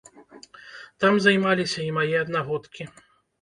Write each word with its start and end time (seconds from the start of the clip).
Там 1.03 1.19
займаліся 1.25 1.79
і 1.85 1.91
мае 1.99 2.07
аднагодкі. 2.23 2.89